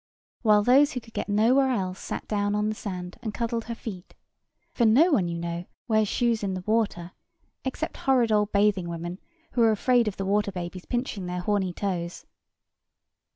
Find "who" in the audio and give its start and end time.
0.93-0.99, 9.51-9.61